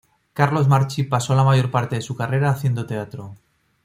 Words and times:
Carlos 0.33 0.67
Marchi 0.67 1.03
pasó 1.03 1.35
la 1.35 1.43
mayor 1.43 1.69
parte 1.69 1.95
de 1.97 2.01
su 2.01 2.15
carrera 2.15 2.49
haciendo 2.49 2.87
teatro. 2.87 3.35